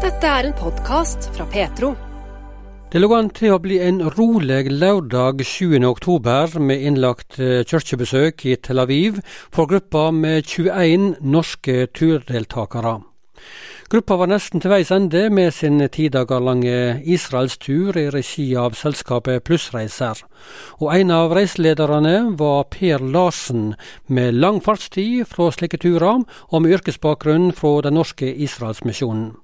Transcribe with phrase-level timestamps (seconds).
[0.00, 1.90] Dette er en podkast fra Petro.
[2.88, 5.74] Det lå an til å bli en rolig lørdag 7.
[5.84, 9.18] oktober med innlagt eh, kirkebesøk i Tel Aviv
[9.52, 12.94] for gruppa med 21 norske turdeltakere.
[13.92, 18.80] Gruppa var nesten til veis ende med sin ti dager lange Israelstur i regi av
[18.80, 20.24] selskapet Plussreiser.
[20.80, 23.74] Og en av reiselederne var Per Larsen,
[24.08, 29.34] med lang fartstid fra slike turer, og med yrkesbakgrunn fra Den norske Israelsmisjonen.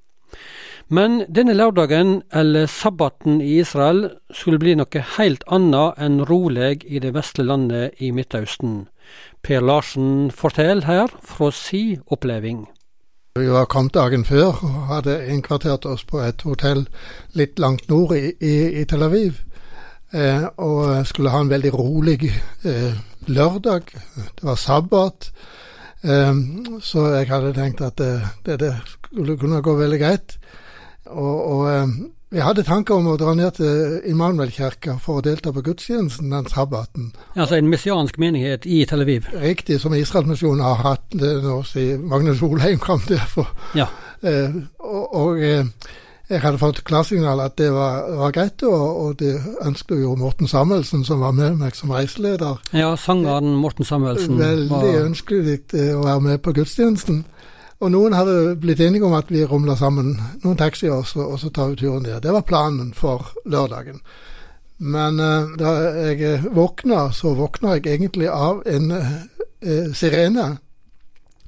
[0.89, 7.01] Men denne lørdagen, eller sabbaten i Israel, skulle bli noe helt annet enn rolig i
[7.03, 8.87] det vesle landet i Midtøsten.
[9.43, 12.67] Per Larsen forteller her fra si oppleving.
[13.37, 16.87] Vi var kommet dagen før og hadde innkvartert oss på et hotell
[17.37, 19.43] litt langt nord i, i, i Tel Aviv.
[20.15, 22.31] Eh, og skulle ha en veldig rolig
[22.65, 22.95] eh,
[23.27, 23.91] lørdag.
[24.17, 25.33] Det var sabbat.
[26.03, 26.35] Eh,
[26.85, 28.13] så jeg hadde tenkt at det,
[28.47, 30.39] det, det skulle kunne gå veldig greit.
[31.07, 31.69] Og, og
[32.35, 36.49] jeg hadde tanker om å dra ned til Immanuelkirka for å delta på gudstjenesten den
[36.51, 37.13] sabbaten.
[37.37, 39.29] Altså en messiansk menighet i Tel Aviv?
[39.39, 43.47] Riktig, som Israelsmisjonen har hatt det nå siden Magnus Solheim kom derfor.
[43.79, 43.87] Ja.
[44.27, 45.71] Eh, og, og eh,
[46.29, 50.51] jeg hadde fått klarsignal at det var, var greit, og, og, det ønsket jo Morten
[50.51, 52.59] Samuelsen, som var med meg som reiseleder.
[52.75, 54.39] Ja, sangeren Morten Samuelsen.
[54.41, 55.05] Veldig var...
[55.05, 55.61] ønskelig
[55.95, 57.23] å være med på gudstjenesten.
[57.85, 61.39] Og noen hadde blitt enige om at vi rumla sammen noen taxier, og så, og
[61.41, 62.23] så tar vi turen der.
[62.25, 64.01] Det var planen for lørdagen.
[64.79, 65.73] Men uh, da
[66.09, 70.57] jeg våkna, så våkna jeg egentlig av en uh, sirene.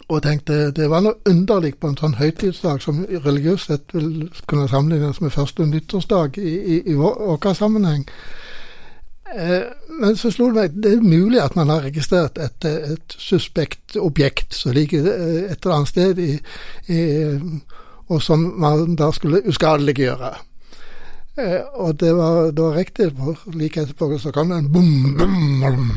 [0.08, 4.68] Og tenkte det var noe underlig på en sånn høytidsdag som religiøst sett vil kunne
[4.70, 8.06] sammenlignes med første nyttårsdag i, i, i vår sammenheng.
[9.36, 9.66] Eh,
[10.00, 13.98] men så slo det meg det er mulig at man har registrert et, et suspekt
[14.00, 16.38] objekt som ligger eh, et eller annet sted, i,
[16.88, 17.00] i,
[18.08, 20.32] og som man da skulle uskadeliggjøre.
[21.36, 23.10] Eh, og det var, det var riktig.
[23.52, 25.90] Like etterpå så kom det en bom, bom, bom.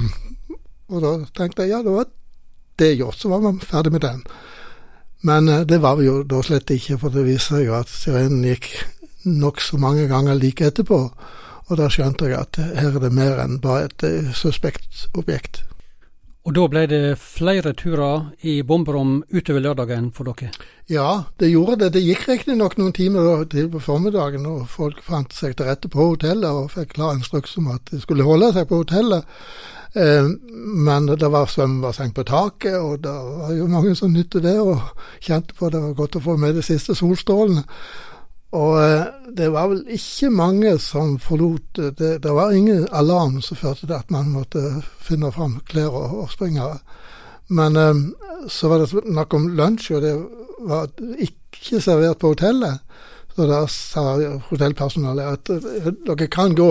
[0.91, 2.11] Og da tenkte jeg ja, det var
[2.81, 3.19] det gjort.
[3.21, 4.25] Så var man ferdig med den.
[5.21, 8.43] Men det var vi jo da slett ikke, for det viser seg jo at sirenen
[8.49, 8.71] gikk
[9.25, 11.01] nokså mange ganger like etterpå.
[11.69, 15.61] Og da skjønte jeg at her er det mer enn bare et uh, suspekt objekt.
[16.41, 20.49] Og da ble det flere turer i bomberom utover lørdagen for dere?
[20.89, 21.91] Ja, det gjorde det.
[21.93, 26.09] Det gikk riktignok noen timer til på formiddagen, og folk fant seg til rette på
[26.09, 29.29] hotellet og fikk klar instruks om at de skulle holde seg på hotellet.
[29.93, 34.55] Eh, men det var svømmebasseng på taket, og det var jo mange som nytte det
[34.59, 34.79] og
[35.19, 37.65] kjente på det var godt å få med de siste solstrålene.
[38.55, 39.03] Og eh,
[39.35, 42.13] det var vel ikke mange som forlot eh, det.
[42.23, 44.63] Det var ingen alarm som førte til at man måtte
[45.03, 46.79] finne fram klær og, og springere.
[47.51, 47.75] Men
[48.47, 50.11] så var det snakk om lunsj, og det
[50.71, 50.85] var
[51.19, 52.79] ikke servert på hotellet.
[53.35, 54.05] Så da sa
[54.47, 55.51] hotellpersonalet at
[56.07, 56.69] dere kan gå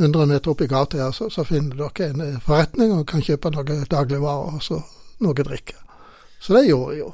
[0.00, 3.52] 100 meter opp i gata her, så, så finner dere en forretning og kan kjøpe
[3.54, 4.80] noen dagligvarer og så
[5.20, 5.76] noe drikke.
[6.40, 7.10] Så det gjorde jeg jo.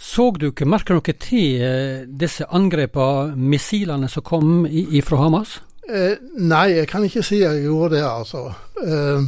[0.00, 4.62] Så du ikke, merka dere til eh, disse angrepene, missilene som kom
[5.04, 5.58] fra Hamas?
[5.90, 8.46] Eh, nei, jeg kan ikke si jeg gjorde det, altså.
[8.84, 9.26] Eh,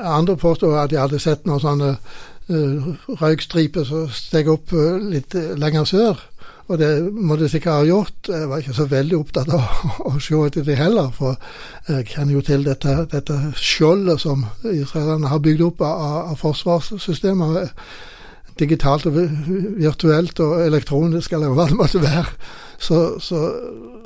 [0.00, 1.90] andre påstår at jeg hadde sett noen sånne
[2.48, 2.86] eh,
[3.20, 6.22] røykstriper som steg opp eh, litt eh, lenger sør.
[6.64, 8.28] Og det må det sikkert ha gjort.
[8.30, 11.36] Jeg var ikke så veldig opptatt av å se etter det heller, for
[11.90, 17.68] jeg kjenner jo til dette, dette skjoldet som israelerne har bygd opp av, av forsvarssystemer
[18.58, 22.32] digitalt og virtuelt og elektronisk, eller hva det måtte være.
[22.78, 23.40] Så, så,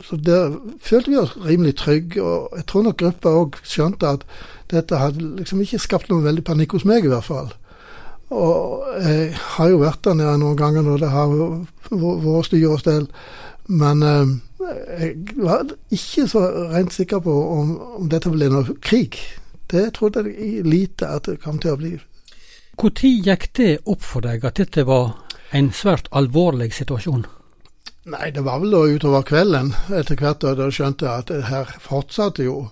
[0.05, 0.55] så der
[0.85, 2.23] følte vi oss rimelig trygge.
[2.23, 4.27] Og jeg tror nok gruppa òg skjønte at
[4.73, 7.53] dette hadde liksom ikke skapt noen veldig panikk hos meg, i hvert fall.
[8.35, 12.83] Og jeg har jo vært der nede noen ganger når det har vært styr og
[12.83, 13.07] stell.
[13.69, 14.35] Men eh,
[15.01, 19.17] jeg var ikke så rent sikker på om, om dette ble noe krig.
[19.69, 21.97] Det trodde jeg lite at det kom til å bli.
[22.79, 25.17] Når gikk det opp for deg at dette var
[25.57, 27.25] en svært alvorlig situasjon?
[28.09, 31.69] Nei, det var vel da utover kvelden etter hvert da jeg skjønte at det her
[31.83, 32.63] fortsatte jo.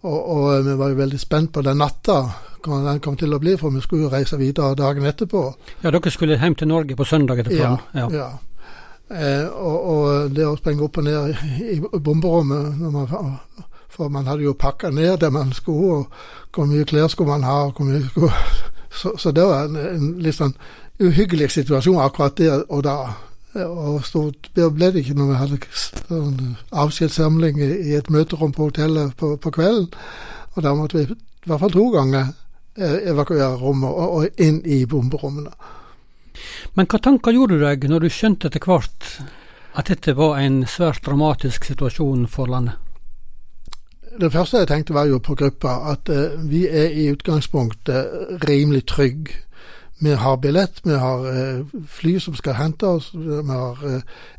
[0.00, 2.20] Og, og, vi var jo veldig spent på den natta,
[2.64, 5.42] hva den kom til å bli, for vi skulle jo reise videre dagen etterpå.
[5.82, 7.84] Ja, dere skulle hjem til Norge på søndag etter planen?
[7.94, 8.06] Ja.
[8.06, 8.22] ja.
[8.22, 8.30] ja.
[9.10, 13.08] Eh, og, og, det å sprenge opp og ned i bomberommet man,
[13.90, 17.42] For man hadde jo pakka ned det man skulle, og hvor mye klær skulle man
[17.42, 18.30] ha, og hvor mye skulle
[19.00, 20.54] så, så, det var en, en, litt sånn
[21.02, 22.96] uhyggelig situasjon akkurat der og da.
[23.50, 28.68] Og stort ble det ikke når vi hadde sånn avskjedssamling i, i et møterom på
[28.68, 29.88] hotellet på, på, kvelden.
[30.54, 32.30] Og da måtte vi i hvert fall to ganger
[32.78, 35.52] evakuere rommet og, inn i bomberommene.
[36.74, 39.10] Men hva tanker gjorde du deg når du skjønte etter hvert
[39.78, 42.78] at dette var en svært dramatisk situasjon for landet?
[44.20, 48.84] Det første jeg tenkte var jo på gruppa, at uh, vi er i utgangspunktet rimelig
[48.90, 49.38] trygge.
[50.00, 53.78] Vi har billett, vi har uh, fly som skal hente oss, vi har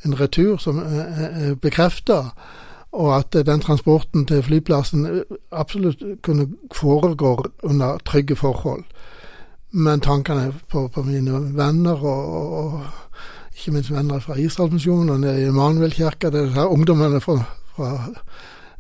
[0.06, 2.34] en retur som er bekrefta.
[2.92, 8.84] Og at den transporten til flyplassen absolutt kunne foregå under trygge forhold.
[9.72, 12.82] Men tankene på, på mine venner og, og,
[13.56, 17.38] ikke minst venner fra Israelsmisjonen og nede i Emanuelkirka, det er ungdommene fra,
[17.76, 17.92] fra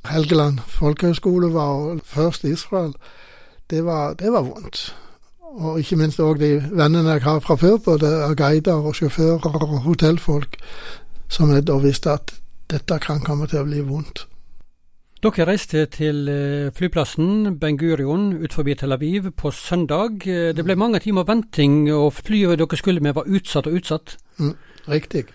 [0.09, 2.93] Helgeland folkehøgskole var først i Israel,
[3.69, 4.95] det var, det var vondt.
[5.39, 9.79] Og ikke minst òg de vennene jeg har fra før, både guider og sjåfører og
[9.85, 10.57] hotellfolk,
[11.29, 12.33] som jeg da visste at
[12.71, 14.25] dette kan komme til å bli vondt.
[15.21, 20.23] Dere reiste til eh, flyplassen Ben Gurion utenfor Tel Aviv på søndag.
[20.25, 24.15] Eh, det ble mange timer venting, og flyet dere skulle med var utsatt og utsatt?
[24.39, 24.55] Mm,
[24.89, 25.27] riktig.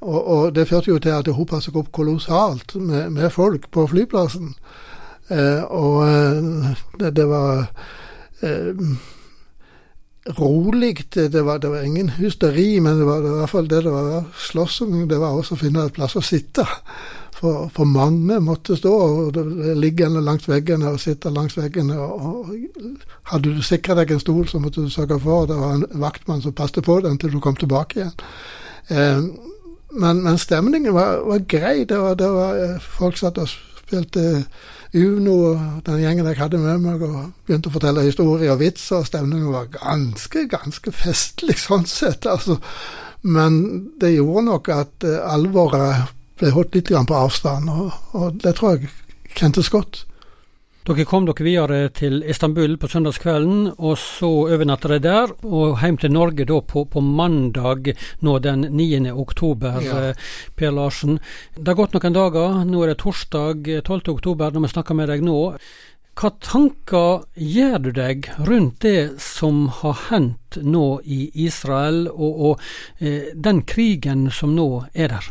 [0.00, 3.68] Og, og, det førte jo til at det hopa seg opp kolossalt med, med, folk
[3.74, 4.54] på flyplassen.
[5.28, 7.66] Eh, og eh, det, det, var
[8.40, 8.72] eh,
[10.36, 11.06] rolig.
[11.14, 14.24] Det, var, det var ingen hysteri, men det var, i hvert fall det det var
[14.36, 15.08] slåssing.
[15.08, 16.66] Det var også å finne et plass å sitte.
[17.38, 19.36] For, for mange måtte stå og
[19.78, 21.98] liggende langs veggene og sitte langs veggene.
[22.02, 25.76] Og, og hadde du sikra deg en stol, så måtte du sørge for det var
[25.76, 28.16] en vaktmann som passet på den til du kom tilbake igjen.
[28.88, 29.22] Eh,
[29.98, 31.84] men, men stemningen var, var grei.
[31.88, 33.48] Det var, det var, eh, folk satt og
[33.88, 34.44] spilte
[34.96, 39.02] Uno, og den gjengen jeg hadde med meg, og begynte å fortelle historier og vitser.
[39.02, 42.58] og Stemningen var ganske, ganske festlig sånn sett, altså.
[43.26, 43.58] Men
[44.00, 48.76] det gjorde nok at uh, alvoret ble holdt litt på avstand, og, og det tror
[48.76, 48.92] jeg
[49.34, 50.04] kjentes godt.
[50.86, 55.98] Dere kom dere videre til Istanbul på søndagskvelden, og så overnatta dere der, og hjem
[56.00, 57.90] til Norge da på, på mandag
[58.24, 59.10] nå den 9.
[59.12, 59.98] oktober, ja.
[60.10, 61.18] Eh, per Larsen.
[61.58, 63.98] Det har gått noen dager, nå er det torsdag 12.
[63.98, 65.36] Eh, oktober når vi snakker med deg nå.
[66.18, 72.64] Hva tanker gjør du deg rundt det som har hendt nå i Israel, og, og
[72.98, 75.28] eh, den krigen som nå er der?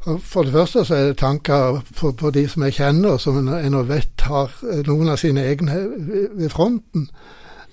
[0.00, 3.76] For det første så er det tanker på, på de som jeg kjenner, som en
[3.88, 5.76] vet har eh, noen av sine egne
[6.38, 7.08] ved fronten.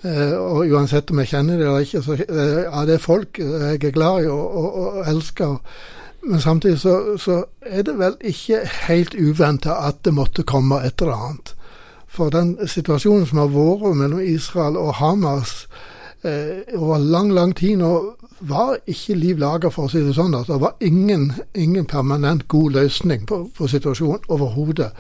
[0.04, 3.40] Eh, og uansett om jeg kjenner det eller ikke, så eh, ja, det er folk
[3.40, 5.56] jeg er glad i og, og, og elsker.
[6.28, 11.02] Men samtidig så, så, er det vel ikke helt uventa at det måtte komme et
[11.02, 11.54] eller annet.
[12.08, 17.78] For den situasjonen som har vært mellom Israel og Hamas eh, over lang, lang tid
[17.78, 17.92] nå,
[18.40, 20.36] var ikke liv laga, for å si det sånn.
[20.36, 24.92] at Det var ingen, ingen permanent god løsning på, på situasjonen overhodet.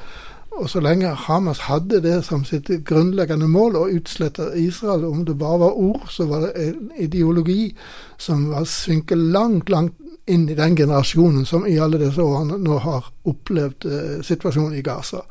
[0.58, 5.38] Og så lenge Hamas hadde det som sitt grunnleggende mål, å utslette Israel, om det
[5.38, 7.76] bare var ord, så var det en ideologi
[8.18, 9.94] som var synket langt, langt
[10.28, 14.84] inn i den generasjonen som i alle disse årene nå har opplevd eh, situasjonen i
[14.84, 15.22] Gaza.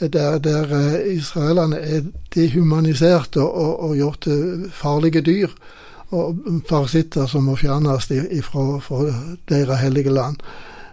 [0.00, 2.02] Der, der eh, israelerne er
[2.34, 5.48] dehumanisert og, og, og gjort til farlige dyr
[6.14, 6.38] og
[6.68, 8.06] parasitter som må fjernes
[8.46, 8.98] fra
[9.48, 10.36] deres hellige land,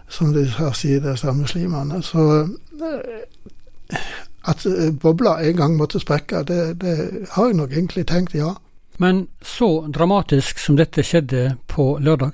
[0.08, 2.02] som de her sier, disse muslimene.
[2.02, 2.48] Så
[2.80, 3.98] eh,
[4.44, 8.54] at eh, bobla en gang måtte sprekke, det, det har jeg nok egentlig tenkt, ja.
[8.98, 12.32] Men så dramatisk som dette skjedde på lørdag?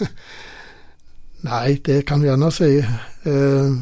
[1.46, 2.72] Nei, det kan vi gjerne si.
[2.80, 3.76] Eh,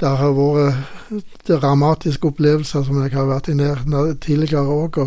[0.00, 3.80] det har vært dramatiske opplevelser som jeg har vært i nær
[4.20, 5.00] tidligere òg.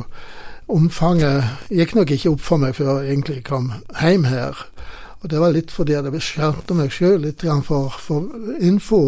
[0.70, 4.58] Omfanget gikk nok ikke opp for meg før jeg egentlig kom hjem her.
[5.20, 8.30] Og det var litt fordi jeg beskjermte meg sjøl litt for, for,
[8.60, 9.02] info.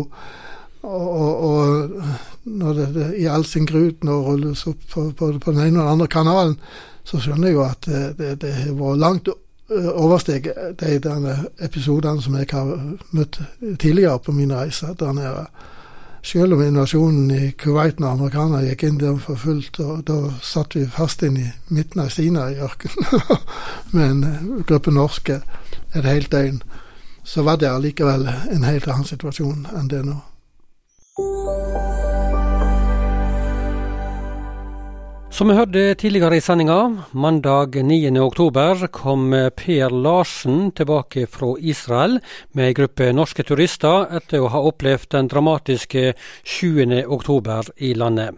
[0.82, 5.30] Og, og, og når det, det, i all sin grut nå rulles opp på, på,
[5.38, 6.58] på, den ene og den andre kanalen,
[7.06, 9.30] så skjønner jeg jo at det, det, det har vært langt
[9.72, 12.72] oversteget de denne episodene som jeg har
[13.12, 13.40] møtt
[13.80, 15.46] tidligere på mine reiser der nede.
[16.24, 20.76] Selv om invasjonen i Kuwait når amerikanerne gikk inn der for fullt, og da satt
[20.78, 23.40] vi fast inn i midten av Sinai-ørkenen
[23.96, 25.40] med en eh, gruppe norske
[25.96, 26.62] et helt døgn,
[27.24, 30.20] så var det allikevel en helt annen situasjon enn det nå.
[35.42, 42.20] Som vi hørte tidligere i sendinga, mandag 9.10 kom Per Larsen tilbake fra Israel
[42.54, 46.12] med ei gruppe norske turister etter å ha opplevd den dramatiske
[46.46, 48.38] 7.10 i landet.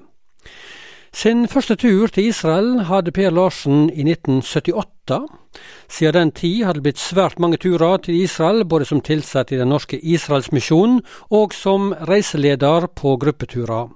[1.12, 5.18] Sin første tur til Israel hadde Per Larsen i 1978.
[5.92, 9.60] Siden den tid hadde det blitt svært mange turer til Israel, både som tilsatt i
[9.60, 11.04] Den norske Israelsmisjonen
[11.36, 13.92] og som reiseleder på gruppeturer.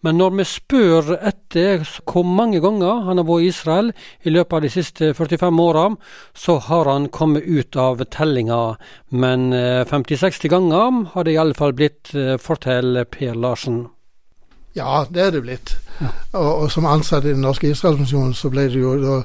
[0.00, 3.92] Men når vi spør etter hvor mange ganger han har vært i Israel
[4.24, 5.86] i løpet av de siste 45 åra,
[6.32, 8.62] så har han kommet ut av tellinga.
[9.12, 13.84] Men 50-60 ganger har det i alle fall blitt, forteller Per Larsen.
[14.80, 15.76] Ja, det er det blitt.
[16.00, 16.08] Ja.
[16.32, 19.16] Og, og, som ansatt i Den norske Israelsmisjonen så ble det jo da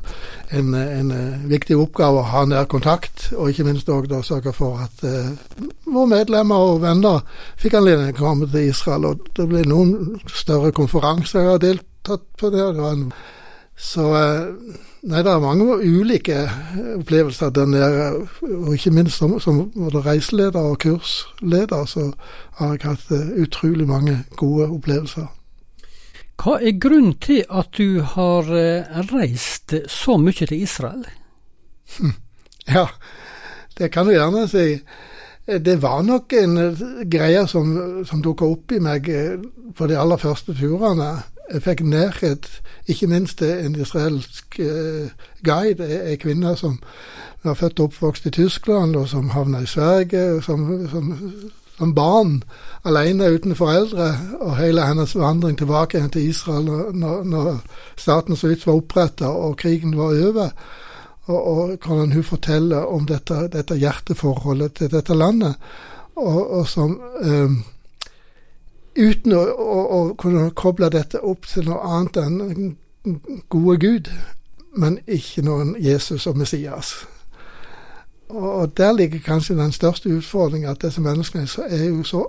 [0.58, 4.82] en, en, eh, viktig oppgave å ha nær kontakt, og ikke minst òg sørge for
[4.84, 5.32] at eh,
[5.88, 7.24] våre medlemmer og venner
[7.62, 9.08] fikk anledning til å komme til Israel.
[9.14, 12.76] Og det ble noen større konferanser jeg har deltatt på der.
[12.76, 13.08] Det var en
[13.76, 16.46] så uh, nei, det er mange ulike
[16.96, 18.06] opplevelser der nede.
[18.42, 22.12] Og ikke minst som, som reiseleder og kursleder, så
[22.60, 25.28] har jeg hatt utrolig mange gode opplevelser.
[26.42, 31.06] Hva er grunnen til at du har eh, reist så mye til Israel?
[31.98, 32.16] Hm.
[32.68, 32.88] Ja,
[33.78, 34.80] det kan du gjerne si.
[35.46, 37.72] Det var nok en eh, greie som,
[38.06, 39.40] som dukka opp i meg eh,
[39.78, 41.14] på de aller første turene.
[41.54, 42.48] Jeg fikk nærhet,
[42.90, 44.58] ikke minst til en israelsk
[45.46, 46.80] guide, ei kvinne som
[47.46, 51.12] var født og oppvokst i Tyskland, og som havna i Sverige, som, som
[51.78, 52.44] som barn
[52.86, 56.66] alene uten foreldre, og hele hennes vandring tilbake til Israel
[56.96, 57.58] når, når
[57.98, 60.50] staten så vidt var oppretta og krigen var over.
[61.26, 65.56] Og, og hvordan hun forteller om dette, dette, hjerteforholdet til dette landet,
[66.16, 67.64] og, og som um,
[68.96, 72.70] Uten å, å, å, kunne koble dette opp til noe annet enn
[73.52, 74.08] gode Gud,
[74.80, 76.94] men ikke noen Jesus og Messias.
[78.30, 82.24] Og der ligger kanskje den største utfordringen, at disse menneskene er jo så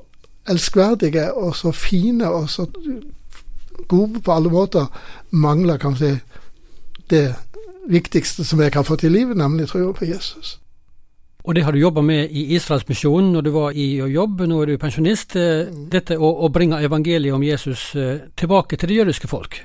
[0.49, 2.67] elskverdige og så fine og så
[3.89, 4.87] gode på alle måter,
[5.31, 6.21] mangler kanskje
[7.11, 7.35] det
[7.89, 10.61] viktigste som jeg kan få til i livet, nemlig troen på Jesus.
[11.47, 14.73] Og det har du jobba med i Israelsmisjonen når du var i jobb, nå er
[14.73, 15.37] du pensjonist.
[15.37, 15.85] Mm.
[15.93, 19.61] Dette å, å bringe evangeliet om Jesus eh, tilbake til det jødiske folk.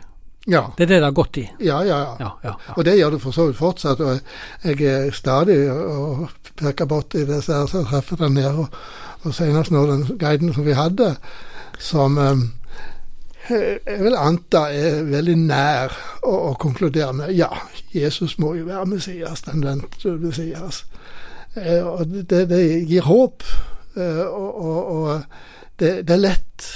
[0.47, 0.73] Ja.
[0.77, 1.43] Det er det det har gått i?
[1.59, 2.15] Ja, ja, ja.
[2.19, 2.53] ja, ja.
[2.75, 3.99] Og det gjør det for så vidt fortsatt.
[3.99, 4.19] Og
[4.65, 8.55] jeg er stadig og peker bort i disse her som treffer der nede.
[8.65, 8.81] Og,
[9.21, 11.15] og senest nå den guiden som vi hadde,
[11.79, 12.47] som um,
[13.49, 15.93] jeg vil anta er veldig nær
[16.23, 17.49] å, å, konkludere med ja,
[17.93, 20.83] Jesus må jo være Messias, den ventede Messias.
[21.57, 23.43] Eh, og det, det, gir håp,
[23.97, 26.67] eh, og, og, og det, det, er lett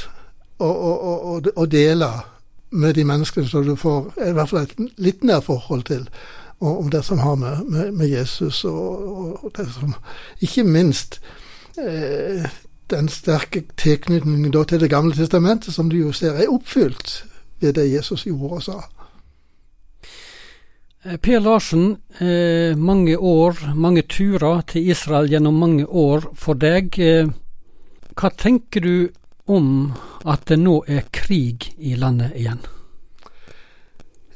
[0.59, 0.71] å,
[1.55, 2.09] å dele
[2.75, 6.07] med de menneskene som du får i hvert fall et litt nær forhold til,
[6.59, 9.95] og, om det som har med, med, med Jesus og, og, det som
[10.41, 11.19] Ikke minst
[11.77, 12.45] eh,
[12.89, 17.25] den sterke tilknytningen til Det gamle testamentet, som du jo ser er oppfylt
[17.59, 18.79] ved det Jesus gjorde og sa.
[21.05, 26.99] Eh, per Larsen, eh, mange år, mange turer til Israel gjennom mange år for deg.
[26.99, 27.27] Eh,
[28.15, 29.09] hva tenker du
[29.47, 29.93] om
[30.25, 32.63] at det nå er krig i landet igjen?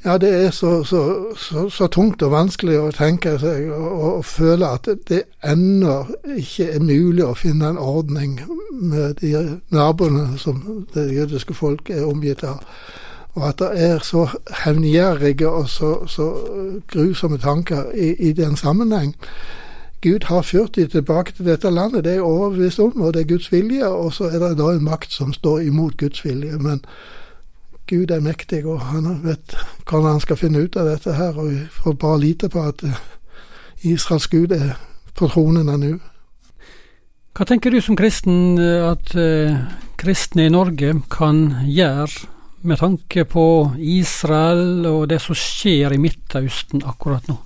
[0.04, 4.70] Ja, det er så, så, så, så tungt og vanskelig å tenke seg og, føle
[4.72, 5.98] at det ennå
[6.40, 8.38] ikke er mulig å finne en ordning
[8.72, 12.64] med de naboene som det jødiske folk er omgitt av.
[13.36, 14.24] Og at det er så
[14.64, 16.30] hevngjerrige og så
[16.88, 19.12] grusomme tanker i, i den sammenheng.
[20.00, 23.20] Gud har ført dem tilbake til dette landet, det er jeg overbevist om, og det
[23.20, 23.88] er Guds vilje.
[23.88, 26.56] Og så er det da en makt som står imot Guds vilje.
[26.58, 26.80] Men
[27.90, 31.36] Gud er mektig, og han vet hvordan han skal finne ut av dette her.
[31.36, 33.02] Og vi får bare lite på at eh,
[33.92, 34.78] Israels Gud er
[35.18, 35.98] på tronen ennå.
[37.36, 39.60] Hva tenker du som kristen eh, at uh,
[40.00, 42.28] kristne i Norge kan gjøre
[42.62, 43.44] med tanke på
[43.76, 47.36] Israel og det som skjer i Midtøsten akkurat nå?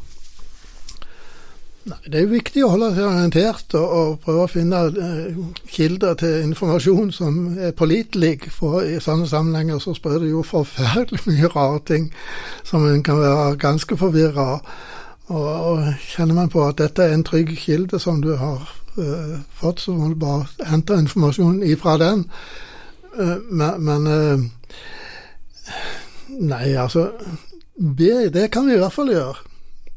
[1.85, 5.37] Nei, Det er jo viktig å holde seg orientert og, og prøve å finne eh,
[5.69, 8.49] kilder til informasjon som er pålitelig.
[8.57, 12.09] For i sånne sammenhenger så sprer det jo forferdelig mye rare ting
[12.65, 14.49] som en kan være ganske forvirra.
[15.27, 18.65] Og, og, kjenner man på at dette er en trygg kilde som du har
[18.97, 22.25] eh, fått, så må du bare hente informasjon ifra den.
[23.13, 24.51] Eh, men, men uh,
[26.35, 27.11] Nei, altså
[27.77, 29.54] det, det kan vi i hvert fall gjøre.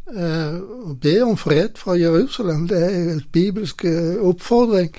[0.08, 0.54] Eh,
[0.88, 4.94] å be om fred fra Jerusalem, det er en bibelsk eh, oppfordring.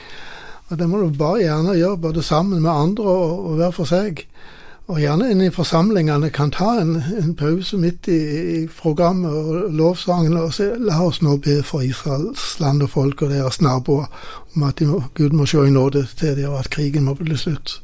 [0.68, 3.88] Og det må du bare gjerne gjøre, både sammen med andre og, og hver for
[3.88, 4.26] seg.
[4.88, 8.20] Og gjerne inn i forsamlingene kan ta en, en pause midt i,
[8.60, 13.24] i, programmet og lovsangen og si la oss nå be for Israels land og folk
[13.24, 14.08] og deres naboer
[14.56, 17.36] om at må, Gud må se i nåde til dem, og at krigen må bli
[17.36, 17.80] slutt.